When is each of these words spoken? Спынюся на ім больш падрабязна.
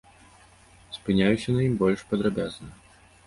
Спынюся 0.95 1.49
на 1.57 1.61
ім 1.67 1.75
больш 1.83 1.99
падрабязна. 2.13 2.69